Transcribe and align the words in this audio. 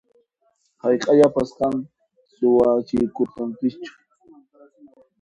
Hayk'aqllapas 0.81 1.49
qan 1.57 1.75
suwachikurqankichu? 2.33 3.91